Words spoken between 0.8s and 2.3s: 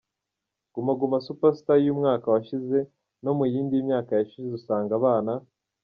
Guma Super Star yumwaka